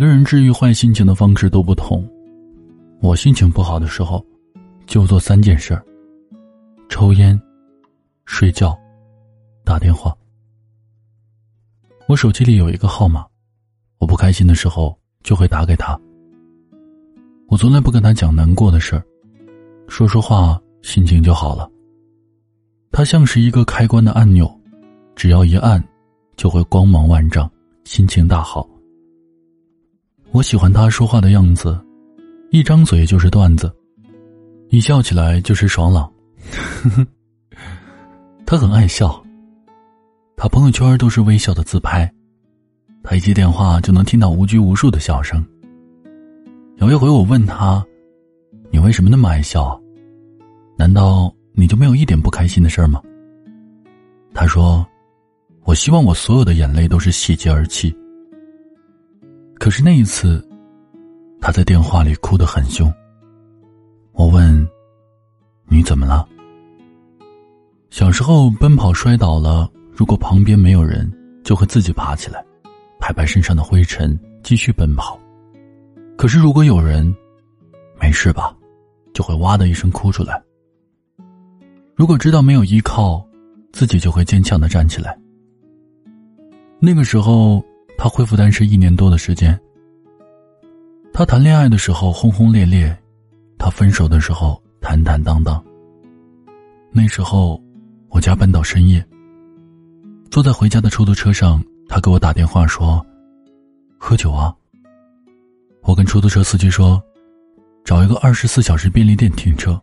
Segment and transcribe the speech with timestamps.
[0.00, 2.02] 每个人治愈坏心情的方式都不同。
[3.02, 4.24] 我心情不好的时候，
[4.86, 5.84] 就做三件事儿：
[6.88, 7.38] 抽烟、
[8.24, 8.74] 睡觉、
[9.62, 10.16] 打电话。
[12.06, 13.26] 我手机里有一个号码，
[13.98, 16.00] 我不开心的时候就会打给他。
[17.48, 19.04] 我从来不跟他讲难过的事儿，
[19.86, 21.70] 说说话心情就好了。
[22.90, 24.50] 他像是一个开关的按钮，
[25.14, 25.86] 只要一按，
[26.38, 27.46] 就会光芒万丈，
[27.84, 28.66] 心情大好。
[30.32, 31.78] 我喜欢他说话的样子。
[32.50, 33.72] 一张嘴就是段子，
[34.70, 36.10] 一笑起来就是爽朗。
[38.44, 39.22] 他很爱笑，
[40.36, 42.12] 他朋友圈都是微笑的自拍，
[43.04, 45.44] 他一接电话就能听到无拘无束的笑声。
[46.78, 47.84] 有一回我问他
[48.70, 49.80] ：“你为什么那么爱笑？
[50.76, 53.00] 难道你就没有一点不开心的事儿吗？”
[54.34, 54.84] 他说
[55.66, 57.94] ：“我希望我所有的眼泪都是喜极而泣。”
[59.60, 60.44] 可是那一次。
[61.42, 62.92] 他在电话里哭得很凶。
[64.12, 64.68] 我问
[65.70, 66.28] ：“你怎么了？”
[67.88, 71.10] 小时候奔跑摔倒了，如果旁边没有人，
[71.42, 72.44] 就会自己爬起来，
[73.00, 75.18] 拍拍身上的灰尘，继续奔跑。
[76.14, 77.16] 可是如果有人，
[77.98, 78.54] 没事吧，
[79.14, 80.42] 就会哇的一声哭出来。
[81.96, 83.26] 如果知道没有依靠，
[83.72, 85.18] 自己就会坚强的站起来。
[86.78, 87.64] 那个时候，
[88.02, 89.60] 他恢复单身一年多的时间。
[91.12, 92.96] 他谈恋爱的时候轰轰烈烈，
[93.58, 95.62] 他分手的时候坦坦荡荡。
[96.90, 97.62] 那时候，
[98.08, 99.06] 我加班到深夜。
[100.30, 103.04] 坐在回家的出租车上，他给我打电话说
[104.00, 104.54] ：“喝酒啊。”
[105.84, 107.02] 我跟出租车司机说
[107.84, 109.78] ：“找一个二十四小时便利店停车。”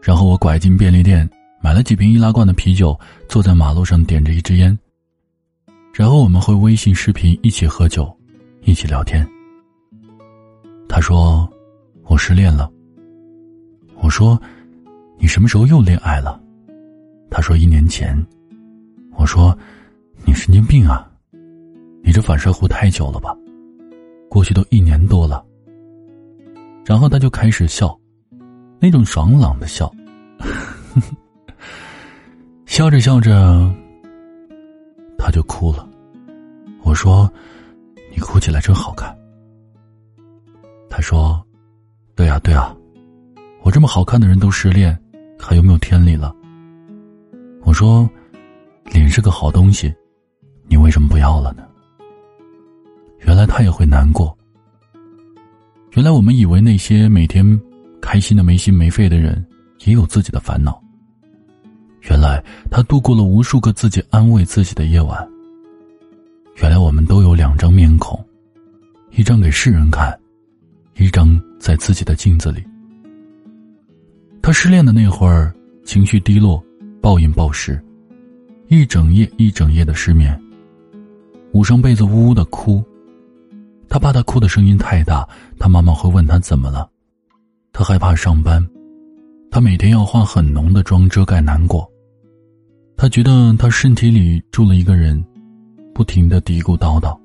[0.00, 1.28] 然后我拐进便利店，
[1.60, 2.96] 买了几瓶易拉罐的啤酒，
[3.28, 4.78] 坐在马路上点着一支烟。
[6.00, 8.10] 然后我们会微信视频一起喝酒，
[8.62, 9.28] 一起聊天。
[10.88, 11.46] 他说
[12.08, 12.72] ：“我失恋了。”
[14.00, 14.40] 我说
[15.20, 16.40] ：“你什么时候又恋爱了？”
[17.30, 18.16] 他说：“一年前。”
[19.18, 19.54] 我说
[20.24, 21.06] ：“你神经病啊！
[22.02, 23.36] 你这反射弧太久了吧？
[24.30, 25.44] 过去都一年多了。”
[26.82, 27.94] 然后他就开始笑，
[28.80, 29.92] 那种爽朗的笑，
[32.64, 33.70] 笑着笑着，
[35.18, 35.86] 他就哭了。
[36.90, 37.32] 我说
[38.10, 39.16] ：“你哭起来真好看。”
[40.90, 41.40] 他说
[42.16, 42.76] ：“对啊，对啊，
[43.62, 45.00] 我这么好看的人都失恋，
[45.38, 46.34] 还有没有天理了？”
[47.62, 48.10] 我说
[48.92, 49.94] ：“脸是个好东西，
[50.66, 51.62] 你为什么不要了呢？”
[53.24, 54.36] 原来他也会难过。
[55.92, 57.46] 原来我们以为那些每天
[58.02, 59.46] 开心的没心没肺的人，
[59.84, 60.82] 也有自己的烦恼。
[62.10, 65.29] 原来他度过了无数个自己安慰自己的夜晚。
[67.10, 68.24] 都有两张面孔，
[69.10, 70.16] 一张给世人看。
[70.96, 71.28] 一张
[71.58, 72.64] 在自己的镜子里。
[74.40, 75.52] 他失恋的那会儿，
[75.84, 76.64] 情绪低落，
[77.00, 77.82] 暴饮暴食，
[78.68, 80.40] 一整夜一整夜的失眠。
[81.50, 82.80] 捂上被子呜呜的哭。
[83.88, 85.28] 他怕他哭的声音太大，
[85.58, 86.88] 他妈妈会问他怎么了。
[87.72, 88.64] 他害怕上班，
[89.50, 91.90] 他每天要化很浓的妆遮盖难过。
[92.96, 95.20] 他觉得他身体里住了一个人，
[95.94, 97.18] 不停的嘀咕叨叨。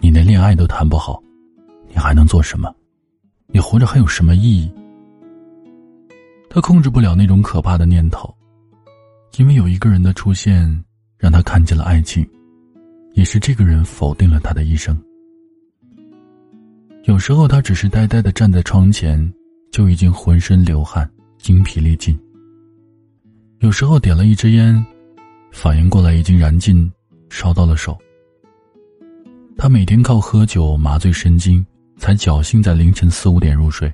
[0.00, 1.22] 你连恋爱都谈不好。
[1.88, 2.74] 你还能做什么？
[3.46, 4.70] 你活着还有什么意义？
[6.50, 8.34] 他控制不了那种可怕的念头，
[9.38, 10.84] 因为有一个人的出现，
[11.16, 12.28] 让他看见了爱情，
[13.14, 15.00] 也是这个人否定了他的一生。
[17.04, 19.32] 有时候他只是呆呆的站在窗前，
[19.70, 21.08] 就已经浑身流汗、
[21.38, 22.18] 精疲力尽。
[23.60, 24.84] 有时候点了一支烟，
[25.50, 26.92] 反应过来已经燃尽，
[27.28, 27.96] 烧到了手。
[29.56, 31.64] 他每天靠喝酒麻醉神经。
[31.98, 33.90] 才侥幸在凌晨四五点入睡。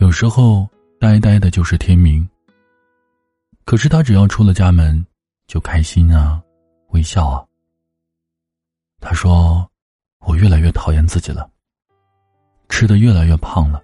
[0.00, 0.68] 有时候
[1.00, 2.28] 呆呆的就是天明。
[3.64, 5.02] 可是他只要出了家门，
[5.46, 6.42] 就开心啊，
[6.90, 7.42] 微笑啊。
[9.00, 9.66] 他说
[10.26, 11.48] ：“我越来越讨厌自己了，
[12.68, 13.82] 吃的越来越胖了。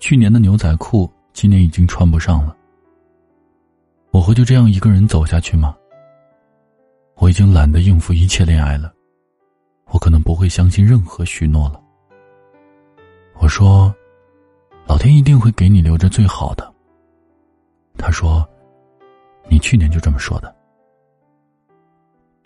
[0.00, 2.56] 去年的牛仔裤今年已经穿不上了。
[4.12, 5.76] 我会就这样一个人走下去吗？
[7.22, 8.92] 我已经懒得应付一切恋爱了，
[9.92, 11.80] 我可能不会相信任何许诺了。”
[13.38, 13.94] 我说
[14.88, 16.74] ：“老天一定会给你留着最好的。”
[17.96, 18.44] 他说
[19.48, 20.52] ：“你去年就这么说的。”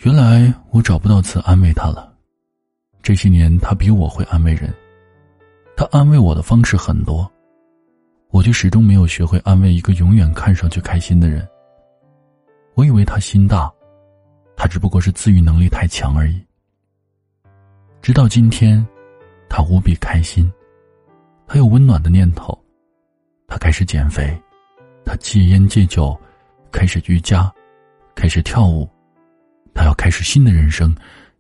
[0.04, 2.12] 原来我找不到词安慰他了。
[3.02, 4.70] 这些年他比我会安慰人，
[5.74, 7.26] 他安慰我的方式很多，
[8.28, 11.48] 我却始终没有学会安慰一个永远看上去开心的人。
[12.74, 13.72] 我以为他心大，
[14.56, 16.42] 他只不过是自愈能力太强而已。
[18.00, 18.84] 直到今天，
[19.48, 20.50] 他无比开心，
[21.46, 22.58] 他有温暖的念头，
[23.46, 24.36] 他开始减肥，
[25.04, 26.18] 他戒烟戒酒，
[26.72, 27.52] 开始瑜伽，
[28.14, 28.88] 开始跳舞，
[29.74, 30.94] 他要开始新的人生，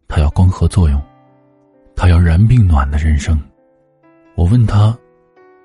[0.08, 1.02] 他要光合作用，
[1.94, 3.40] 他要燃并暖的人生。
[4.34, 4.96] 我问他：“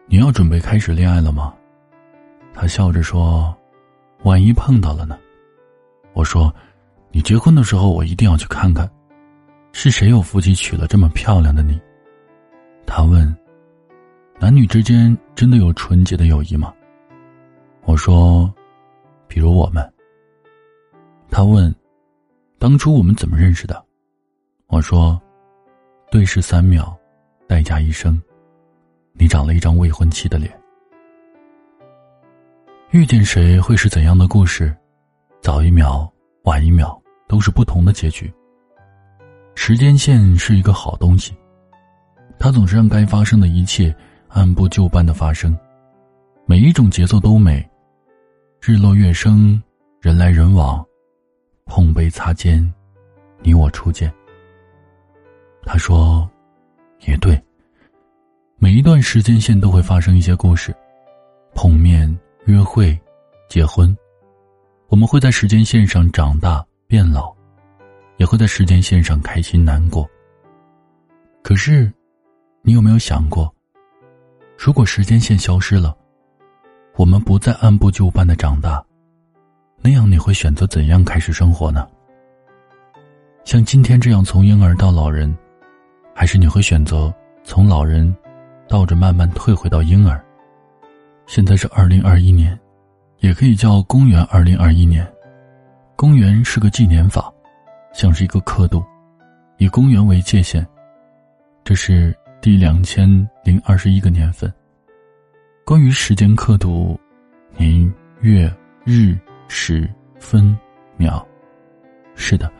[0.07, 1.53] 你要准备开始恋爱了吗？”
[2.53, 3.53] 他笑着说
[4.23, 5.17] ：“万一碰到了呢？”
[6.13, 6.53] 我说
[7.11, 8.89] ：“你结婚的时候，我一定要去看看，
[9.73, 11.79] 是谁有福气娶了这么漂亮的你。”
[12.87, 13.35] 他问
[14.39, 16.73] ：“男女之间真的有纯洁的友谊吗？”
[17.83, 18.51] 我说
[19.27, 19.93] ：“比如我们。”
[21.29, 21.73] 他问
[22.59, 23.83] ：“当初我们怎么认识的？”
[24.67, 25.21] 我说
[26.11, 26.97] ：“对视三秒，
[27.47, 28.21] 代价一生。
[29.13, 30.51] 你长了一张未婚妻的脸。
[32.91, 34.75] 遇见谁会是怎样的故事？”
[35.41, 36.07] 早一秒，
[36.43, 37.00] 晚一秒，
[37.31, 38.29] 都是不同的结局。
[39.55, 41.33] 时间线是一个好东西，
[42.37, 43.95] 它总是让该发生的一切
[44.27, 45.57] 按部就班的发生，
[46.45, 47.65] 每一种节奏都美。
[48.59, 49.63] 日落月升，
[50.01, 50.85] 人来人往，
[51.65, 52.61] 碰杯擦肩，
[53.39, 54.11] 你我初见。
[55.63, 56.29] 他说
[57.07, 57.41] ：“也对，
[58.57, 60.75] 每一段时间线都会发生一些故事，
[61.55, 62.13] 碰面、
[62.43, 62.99] 约会、
[63.47, 63.95] 结婚。”
[64.89, 67.33] 我们会在时间线上长大变老，
[68.17, 70.05] 也会在时间线上开心难过。
[71.41, 71.89] 可是，
[72.63, 73.49] 你有没有想过，
[74.57, 75.95] 如果时间线消失了，
[76.97, 78.83] 我们不再按部就班的长大，
[79.81, 81.87] 那样你会选择怎样开始生活呢？
[83.45, 85.33] 像今天这样从婴儿到老人，
[86.13, 87.09] 还是你会选择
[87.45, 88.13] 从老人
[88.67, 90.21] 倒着慢慢退回到婴儿？
[91.25, 92.59] 现在是二零二一年。
[93.19, 95.07] 也可以叫公元二零二一年，
[96.01, 97.31] 公元是个纪年法，
[97.93, 98.83] 像是一个刻度，
[99.57, 100.65] 以公元为界限，
[101.63, 102.11] 这是
[102.41, 103.07] 第两千
[103.43, 104.51] 零二十一个年份。
[105.63, 106.99] 关于时间刻度，
[107.55, 108.51] 年、月、
[108.83, 109.15] 日、
[109.47, 109.87] 时、
[110.19, 110.57] 分、
[110.97, 111.23] 秒，
[112.15, 112.51] 是的，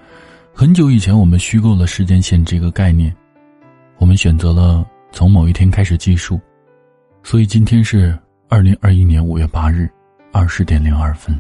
[0.54, 3.12] 很久以前我们虚构了时间线这个概念，
[3.98, 6.40] 我们选择了从某一天开始计数，
[7.24, 8.16] 所以今天是
[8.50, 9.90] 二零二一年五月八日。
[10.32, 11.36] 二十点零二分。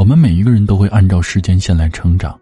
[0.00, 2.40] 我们每一个人都会按照时间线来成长，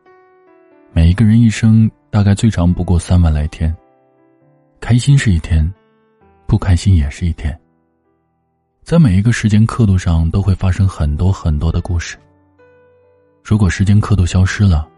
[0.92, 3.76] 每一个人一生大概最长不过三万来天。
[4.78, 5.68] 开心是一天，
[6.46, 7.58] 不开心也是一天。
[8.84, 12.16] 在每一个时间刻度上都会发生很多很多的故事。
[13.42, 14.88] 如果时间刻度消失了，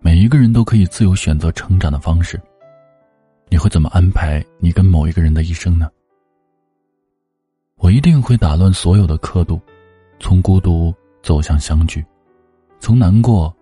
[0.00, 2.36] 每一个人都可以自由选择成长的方式。
[3.48, 5.88] 你会怎么安排你跟某一个人的一生呢？
[7.76, 9.60] 我一定会打乱所有的刻度，
[10.18, 10.92] 从孤独
[11.22, 12.04] 走向相聚，
[12.80, 13.54] 从难过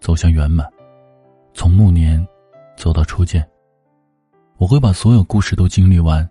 [0.00, 0.68] 走向圆满，
[1.54, 2.26] 从暮年
[2.76, 3.46] 走到初见。
[4.58, 6.28] 我会把所有故事都经历完，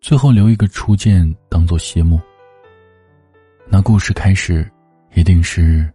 [0.00, 2.20] 最后留一个初见当做谢幕。
[3.68, 4.70] 那故事开始，
[5.14, 5.92] 一定是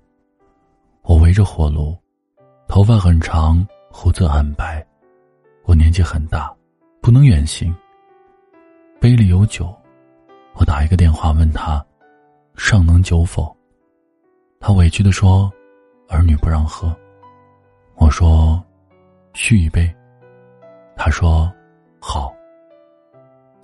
[1.03, 1.97] 我围着火炉，
[2.67, 4.85] 头发很长，胡子很白，
[5.63, 6.53] 我年纪很大，
[7.01, 7.73] 不能远行。
[8.99, 9.73] 杯里有酒。
[10.55, 11.83] 我打一个电话问他，
[12.57, 13.55] 尚能酒否？
[14.61, 15.51] 他委屈的说
[16.07, 16.95] ：“儿女不让喝。”
[17.97, 18.63] 我说
[19.33, 19.91] ：“续一杯。”
[20.95, 21.51] 他说
[21.99, 22.31] ：“好。”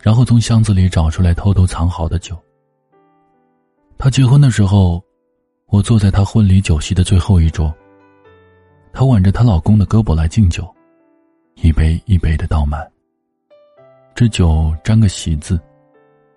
[0.02, 2.36] 然后从箱子里找出来偷偷藏好的酒。
[3.98, 5.02] 他结婚的时候，
[5.68, 7.74] 我坐在他婚礼酒席的最后一桌。
[8.92, 10.68] 她挽着她老公的胳膊来敬酒，
[11.56, 12.86] 一杯一杯的倒满。
[14.16, 15.60] 这酒沾个喜字。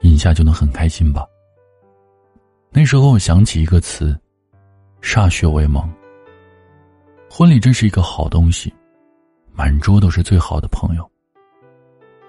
[0.02, 1.26] 饮下就能很开心吧。
[2.70, 4.18] 那时候我想起一个词，
[5.02, 5.88] 歃血为盟。
[7.30, 8.73] 婚礼真是一个好东西，
[9.52, 11.11] 满桌都是最好的朋友。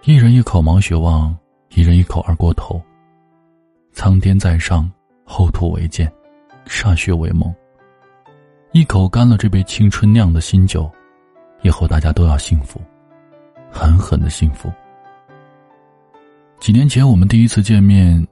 [0.04, 1.36] 一人一口毛血旺，
[1.70, 2.82] 一人一口二锅头。
[3.92, 4.90] 苍天在上，
[5.26, 6.12] 厚土为鉴，
[6.66, 7.54] 歃血为盟。
[8.72, 10.90] 一口干了这杯青春酿的新酒，
[11.62, 12.82] 以后大家都要幸福，
[13.70, 14.72] 狠狠的幸福。
[16.60, 18.26] 几年前我们第一次见面，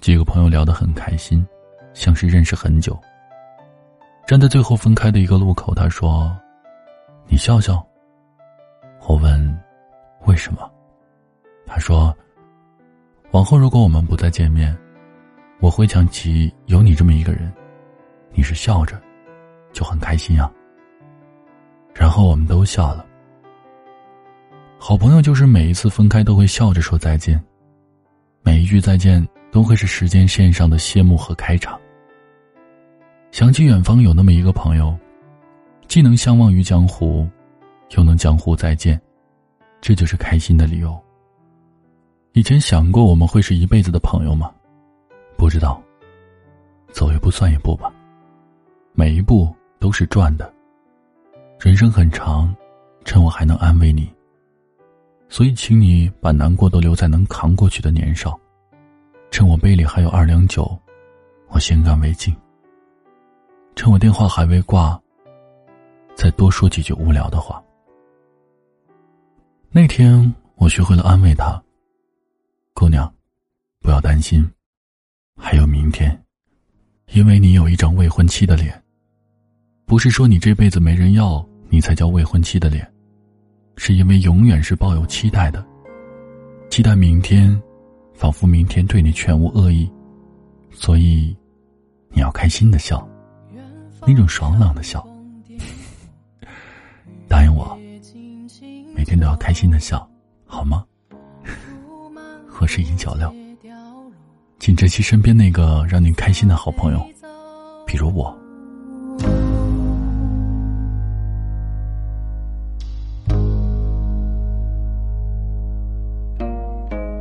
[0.00, 1.44] 几个朋友聊得很开心，
[1.94, 2.98] 像是认识很久。
[4.26, 6.36] 站在最后分开的一个路口，他说
[7.30, 7.80] ：“你笑笑。”
[9.06, 9.60] 我问
[10.26, 10.68] ：“为什么？”
[11.64, 12.12] 他说
[13.30, 14.76] ：“往后如果我们不再见面，
[15.60, 17.52] 我会想起有你这么一个人，
[18.32, 19.00] 你是笑着，
[19.72, 20.50] 就很开心啊。”
[21.94, 23.06] 然后我们都笑了。
[24.76, 27.40] 好朋友就是每一次分开都会笑着说再见。
[28.42, 31.80] 每一句再见都会是时间线上的谢幕和开场。
[33.36, 34.98] 想起远方有那么一个朋友，
[35.88, 37.28] 既能相忘于江湖，
[37.90, 38.98] 又能江湖再见，
[39.78, 40.98] 这就是开心的理由。
[42.32, 44.50] 以前想过我们会是一辈子的朋友吗？
[45.36, 45.82] 不知道。
[46.92, 47.92] 走一步算一步吧，
[48.94, 50.50] 每一步都是赚的。
[51.60, 52.56] 人生很长，
[53.04, 54.10] 趁我还能安慰你，
[55.28, 58.34] 所以请你把难过都留在能扛过去的年少。
[59.30, 60.74] 趁我杯里还有二两酒，
[61.48, 62.34] 我先干为敬。
[63.76, 64.98] 趁我电话还未挂，
[66.16, 67.62] 再多说几句无聊的话。
[69.70, 71.62] 那天我学会了安慰他，
[72.72, 73.12] 姑娘，
[73.80, 74.50] 不要担心，
[75.36, 76.18] 还有明天，
[77.12, 78.82] 因为你有一张未婚妻的脸。
[79.84, 82.90] 不是说你这辈子没人要你才叫未婚妻的脸，
[83.76, 85.64] 是因为永远是抱有期待的，
[86.70, 87.62] 期待明天，
[88.14, 89.88] 仿佛明天对你全无恶意，
[90.72, 91.36] 所以
[92.08, 93.06] 你要开心的笑，
[94.06, 95.04] 那种爽朗的笑。
[97.28, 97.76] 答应我。
[98.94, 100.08] 每天都要开心的笑，
[100.46, 100.84] 好吗？
[102.60, 103.30] 我是尹小六，
[104.58, 107.06] 请珍惜身边那个让您开心的好朋友，
[107.86, 108.34] 比如我。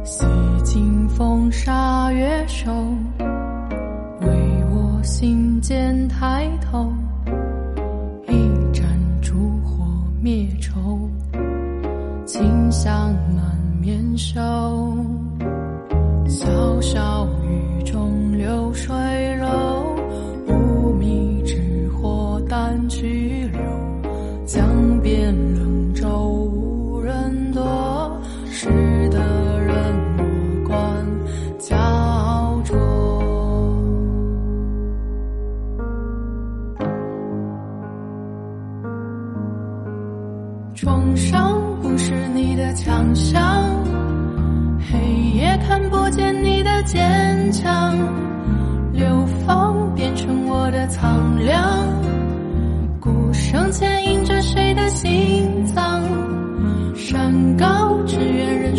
[0.05, 0.23] 洗
[0.63, 2.71] 尽风沙月瘦，
[5.05, 6.91] 心间抬头，
[8.27, 8.83] 一盏
[9.21, 9.85] 烛火
[10.19, 11.07] 灭愁。
[12.25, 14.41] 清香满面手，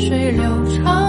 [0.09, 1.06] 水流长，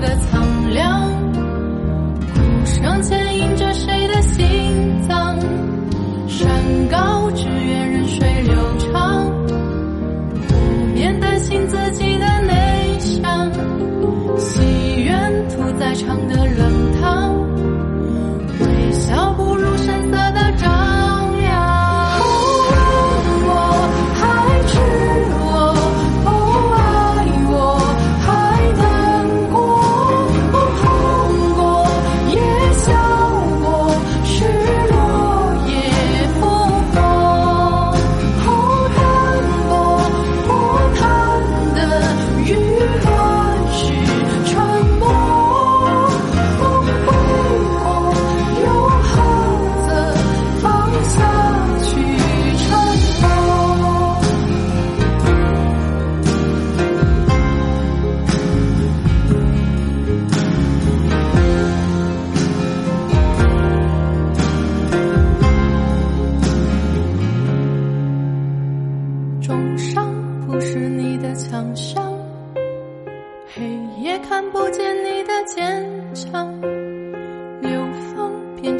[0.00, 1.10] 的苍凉。
[2.34, 5.38] 哭声牵引着谁的心脏？
[6.26, 6.48] 山
[6.90, 7.19] 高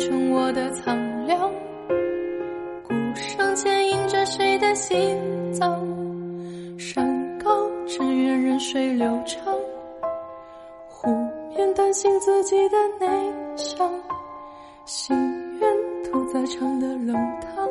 [0.01, 1.53] 成我的苍凉。
[2.83, 5.19] 鼓声牵引着谁的心
[5.53, 5.87] 脏？
[6.79, 9.55] 山高只愿任水流长。
[10.89, 11.11] 湖
[11.55, 13.93] 面担心自己的内向，
[14.87, 15.15] 心
[15.61, 15.71] 愿
[16.05, 17.69] 屠宰场的冷汤。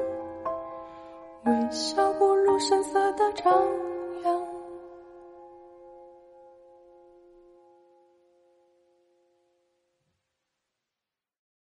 [1.46, 3.52] 微笑不露声色的张。